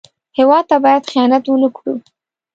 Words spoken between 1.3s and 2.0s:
ونه کړو